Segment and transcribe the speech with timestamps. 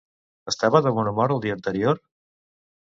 [0.51, 2.05] Estava de bon humor el dia anterior?